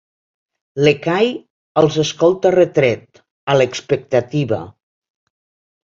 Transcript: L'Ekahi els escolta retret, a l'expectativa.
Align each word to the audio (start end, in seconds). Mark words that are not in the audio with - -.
L'Ekahi 0.87 1.29
els 1.83 1.99
escolta 2.05 2.55
retret, 2.57 3.25
a 3.55 3.61
l'expectativa. 3.61 4.65